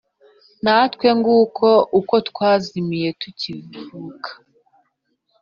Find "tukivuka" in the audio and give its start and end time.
3.21-4.29